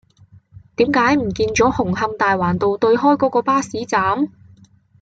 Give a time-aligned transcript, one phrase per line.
[0.77, 4.29] 點解唔見左紅磡大環道對開嗰個巴士站